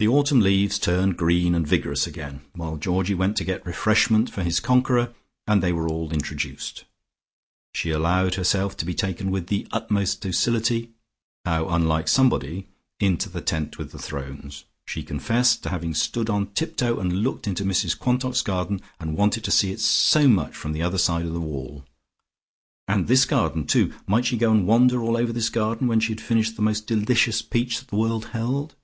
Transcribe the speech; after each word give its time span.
The 0.00 0.08
autumn 0.08 0.40
leaves 0.40 0.80
turned 0.80 1.16
green 1.16 1.54
and 1.54 1.66
vigorous 1.66 2.04
again, 2.04 2.40
while 2.52 2.76
Georgie 2.76 3.14
went 3.14 3.36
to 3.36 3.44
get 3.44 3.64
refreshment 3.64 4.28
for 4.28 4.42
his 4.42 4.58
conqueror, 4.58 5.14
and 5.46 5.62
they 5.62 5.72
were 5.72 5.88
all 5.88 6.10
introduced. 6.12 6.84
She 7.74 7.90
allowed 7.90 8.34
herself 8.34 8.76
to 8.78 8.84
be 8.84 8.92
taken 8.92 9.30
with 9.30 9.46
the 9.46 9.68
utmost 9.70 10.20
docility 10.20 10.90
how 11.44 11.68
unlike 11.68 12.08
Somebody 12.08 12.66
into 12.98 13.28
the 13.28 13.40
tent 13.40 13.78
with 13.78 13.92
the 13.92 13.98
thrones: 13.98 14.64
she 14.84 15.04
confessed 15.04 15.62
to 15.62 15.68
having 15.70 15.94
stood 15.94 16.28
on 16.28 16.48
tiptoe 16.54 16.98
and 16.98 17.22
looked 17.22 17.46
into 17.46 17.64
Mrs 17.64 17.96
Quantock's 17.98 18.42
garden 18.42 18.82
and 18.98 19.16
wanted 19.16 19.44
to 19.44 19.52
see 19.52 19.70
it 19.70 19.80
so 19.80 20.26
much 20.26 20.56
from 20.56 20.72
the 20.72 20.82
other 20.82 20.98
side 20.98 21.24
of 21.24 21.32
the 21.34 21.40
wall. 21.40 21.84
And 22.88 23.06
this 23.06 23.24
garden, 23.24 23.64
too 23.64 23.94
might 24.08 24.26
she 24.26 24.36
go 24.36 24.50
and 24.50 24.66
wander 24.66 25.00
all 25.00 25.16
over 25.16 25.32
this 25.32 25.48
garden 25.50 25.86
when 25.86 26.00
she 26.00 26.12
had 26.12 26.20
finished 26.20 26.56
the 26.56 26.62
most 26.62 26.88
delicious 26.88 27.42
peach 27.42 27.78
that 27.78 27.88
the 27.88 27.96
world 27.96 28.26
held? 28.32 28.74